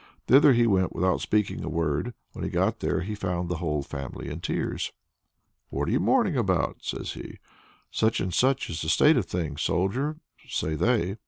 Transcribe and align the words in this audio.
Thither 0.25 0.53
he 0.53 0.65
went 0.65 0.95
without 0.95 1.21
speaking 1.21 1.63
a 1.63 1.69
word. 1.69 2.15
When 2.31 2.43
he 2.43 2.49
got 2.49 2.79
there, 2.79 3.01
he 3.01 3.13
found 3.13 3.49
the 3.49 3.57
whole 3.57 3.83
family 3.83 4.29
in 4.31 4.39
tears. 4.41 4.91
"What 5.69 5.87
are 5.89 5.91
you 5.91 5.99
mourning 5.99 6.35
about?" 6.35 6.77
says 6.81 7.11
he. 7.11 7.37
"Such 7.91 8.19
and 8.19 8.33
such 8.33 8.67
is 8.67 8.81
the 8.81 8.89
state 8.89 9.15
of 9.15 9.27
things, 9.27 9.61
Soldier," 9.61 10.17
say 10.47 10.73
they. 10.73 11.17